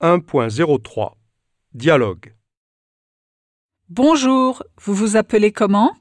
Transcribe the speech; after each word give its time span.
1.03 0.00 1.14
Dialogue 1.74 2.32
Bonjour, 3.88 4.62
vous 4.80 4.94
vous 4.94 5.16
appelez 5.16 5.50
comment? 5.50 5.92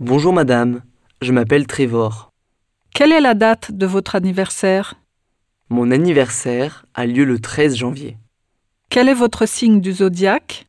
Bonjour 0.00 0.32
madame, 0.32 0.82
je 1.22 1.30
m'appelle 1.30 1.68
Trevor. 1.68 2.32
Quelle 2.92 3.12
est 3.12 3.20
la 3.20 3.34
date 3.34 3.70
de 3.70 3.86
votre 3.86 4.16
anniversaire? 4.16 4.94
Mon 5.68 5.92
anniversaire 5.92 6.84
a 6.94 7.06
lieu 7.06 7.22
le 7.22 7.38
13 7.38 7.76
janvier. 7.76 8.18
Quel 8.90 9.08
est 9.08 9.14
votre 9.14 9.46
signe 9.46 9.80
du 9.80 9.92
zodiaque? 9.92 10.66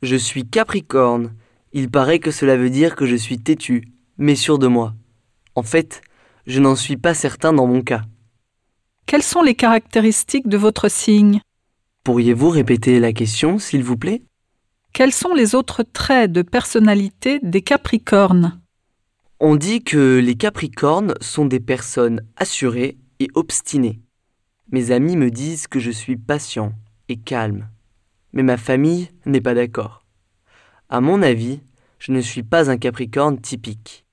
Je 0.00 0.14
suis 0.14 0.48
Capricorne. 0.48 1.34
Il 1.72 1.90
paraît 1.90 2.20
que 2.20 2.30
cela 2.30 2.56
veut 2.56 2.70
dire 2.70 2.94
que 2.94 3.06
je 3.06 3.16
suis 3.16 3.40
têtu, 3.40 3.88
mais 4.16 4.36
sûr 4.36 4.60
de 4.60 4.68
moi. 4.68 4.94
En 5.56 5.64
fait, 5.64 6.02
je 6.46 6.60
n'en 6.60 6.76
suis 6.76 6.98
pas 6.98 7.14
certain 7.14 7.52
dans 7.52 7.66
mon 7.66 7.82
cas. 7.82 8.02
Quelles 9.06 9.24
sont 9.24 9.42
les 9.42 9.56
caractéristiques 9.56 10.46
de 10.46 10.56
votre 10.56 10.88
signe? 10.88 11.40
Pourriez-vous 12.06 12.50
répéter 12.50 13.00
la 13.00 13.12
question, 13.12 13.58
s'il 13.58 13.82
vous 13.82 13.96
plaît? 13.96 14.22
Quels 14.92 15.10
sont 15.10 15.34
les 15.34 15.56
autres 15.56 15.82
traits 15.82 16.30
de 16.30 16.42
personnalité 16.42 17.40
des 17.42 17.62
Capricornes? 17.62 18.60
On 19.40 19.56
dit 19.56 19.82
que 19.82 20.20
les 20.20 20.36
Capricornes 20.36 21.14
sont 21.20 21.46
des 21.46 21.58
personnes 21.58 22.20
assurées 22.36 22.96
et 23.18 23.26
obstinées. 23.34 23.98
Mes 24.70 24.92
amis 24.92 25.16
me 25.16 25.32
disent 25.32 25.66
que 25.66 25.80
je 25.80 25.90
suis 25.90 26.16
patient 26.16 26.74
et 27.08 27.16
calme. 27.16 27.68
Mais 28.32 28.44
ma 28.44 28.56
famille 28.56 29.08
n'est 29.24 29.40
pas 29.40 29.54
d'accord. 29.54 30.04
À 30.88 31.00
mon 31.00 31.22
avis, 31.22 31.58
je 31.98 32.12
ne 32.12 32.20
suis 32.20 32.44
pas 32.44 32.70
un 32.70 32.76
Capricorne 32.76 33.40
typique. 33.40 34.04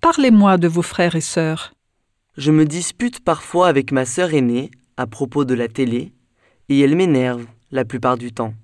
Parlez-moi 0.00 0.56
de 0.56 0.68
vos 0.68 0.80
frères 0.80 1.16
et 1.16 1.20
sœurs. 1.20 1.74
Je 2.38 2.50
me 2.50 2.64
dispute 2.64 3.22
parfois 3.22 3.68
avec 3.68 3.92
ma 3.92 4.06
sœur 4.06 4.32
aînée 4.32 4.70
à 4.96 5.06
propos 5.06 5.44
de 5.44 5.52
la 5.52 5.68
télé 5.68 6.14
et 6.68 6.80
elle 6.80 6.96
m'énerve 6.96 7.46
la 7.70 7.84
plupart 7.84 8.18
du 8.18 8.32
temps. 8.32 8.54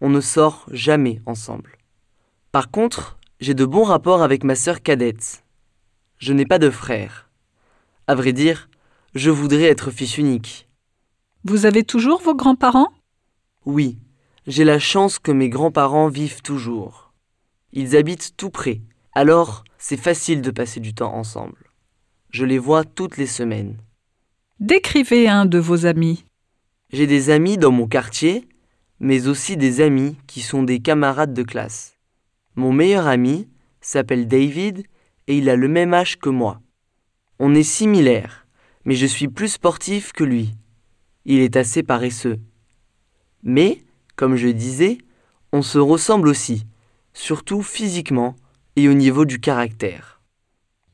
On 0.00 0.08
ne 0.08 0.20
sort 0.20 0.66
jamais 0.70 1.20
ensemble. 1.26 1.78
Par 2.52 2.70
contre, 2.70 3.18
j'ai 3.40 3.54
de 3.54 3.64
bons 3.64 3.84
rapports 3.84 4.22
avec 4.22 4.44
ma 4.44 4.54
sœur 4.54 4.82
cadette. 4.82 5.44
Je 6.18 6.32
n'ai 6.32 6.46
pas 6.46 6.58
de 6.58 6.70
frère. 6.70 7.30
À 8.06 8.14
vrai 8.14 8.32
dire, 8.32 8.68
je 9.14 9.30
voudrais 9.30 9.64
être 9.64 9.90
fils 9.90 10.18
unique. 10.18 10.68
Vous 11.44 11.66
avez 11.66 11.84
toujours 11.84 12.20
vos 12.20 12.34
grands-parents? 12.34 12.92
Oui, 13.64 13.98
j'ai 14.46 14.64
la 14.64 14.78
chance 14.78 15.18
que 15.18 15.32
mes 15.32 15.48
grands-parents 15.48 16.08
vivent 16.08 16.42
toujours. 16.42 17.12
Ils 17.72 17.96
habitent 17.96 18.36
tout 18.36 18.50
près, 18.50 18.80
alors 19.14 19.64
c'est 19.78 19.96
facile 19.96 20.42
de 20.42 20.50
passer 20.50 20.80
du 20.80 20.94
temps 20.94 21.14
ensemble. 21.14 21.70
Je 22.30 22.44
les 22.44 22.58
vois 22.58 22.84
toutes 22.84 23.16
les 23.16 23.26
semaines. 23.26 23.78
Décrivez 24.58 25.28
un 25.28 25.46
de 25.46 25.58
vos 25.58 25.86
amis. 25.86 26.24
J'ai 26.90 27.06
des 27.06 27.28
amis 27.28 27.58
dans 27.58 27.70
mon 27.70 27.86
quartier, 27.86 28.48
mais 28.98 29.28
aussi 29.28 29.58
des 29.58 29.82
amis 29.82 30.16
qui 30.26 30.40
sont 30.40 30.62
des 30.62 30.80
camarades 30.80 31.34
de 31.34 31.42
classe. 31.42 31.98
Mon 32.56 32.72
meilleur 32.72 33.06
ami 33.06 33.46
s'appelle 33.82 34.26
David 34.26 34.84
et 35.26 35.36
il 35.36 35.50
a 35.50 35.56
le 35.56 35.68
même 35.68 35.92
âge 35.92 36.18
que 36.18 36.30
moi. 36.30 36.62
On 37.38 37.54
est 37.54 37.62
similaires, 37.62 38.46
mais 38.86 38.94
je 38.94 39.04
suis 39.04 39.28
plus 39.28 39.48
sportif 39.48 40.12
que 40.12 40.24
lui. 40.24 40.54
Il 41.26 41.40
est 41.40 41.56
assez 41.56 41.82
paresseux. 41.82 42.40
Mais, 43.42 43.82
comme 44.16 44.36
je 44.36 44.48
disais, 44.48 44.96
on 45.52 45.60
se 45.60 45.78
ressemble 45.78 46.28
aussi, 46.28 46.64
surtout 47.12 47.62
physiquement 47.62 48.34
et 48.76 48.88
au 48.88 48.94
niveau 48.94 49.26
du 49.26 49.40
caractère. 49.40 50.22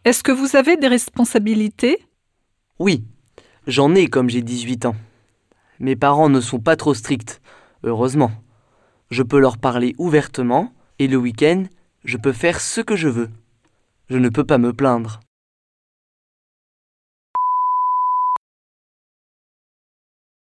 Est-ce 0.04 0.24
que 0.24 0.32
vous 0.32 0.56
avez 0.56 0.76
des 0.76 0.88
responsabilités? 0.88 2.04
Oui, 2.80 3.04
j'en 3.68 3.94
ai 3.94 4.08
comme 4.08 4.28
j'ai 4.28 4.42
18 4.42 4.86
ans. 4.86 4.96
Mes 5.84 5.96
parents 5.96 6.30
ne 6.30 6.40
sont 6.40 6.60
pas 6.60 6.76
trop 6.76 6.94
stricts, 6.94 7.42
heureusement. 7.82 8.32
Je 9.10 9.22
peux 9.22 9.38
leur 9.38 9.58
parler 9.58 9.94
ouvertement 9.98 10.72
et 10.98 11.08
le 11.08 11.18
week-end, 11.18 11.64
je 12.06 12.16
peux 12.16 12.32
faire 12.32 12.62
ce 12.62 12.80
que 12.80 12.96
je 12.96 13.10
veux. 13.10 13.28
Je 14.08 14.16
ne 14.16 14.30
peux 14.30 14.44
pas 14.44 14.56
me 14.56 14.72
plaindre. 14.72 15.20